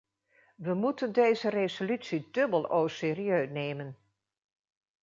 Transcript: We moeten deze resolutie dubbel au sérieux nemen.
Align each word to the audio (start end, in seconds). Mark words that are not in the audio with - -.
We 0.57 0.73
moeten 0.73 1.11
deze 1.11 1.49
resolutie 1.49 2.27
dubbel 2.31 2.67
au 2.69 2.87
sérieux 2.89 3.51
nemen. 3.51 3.97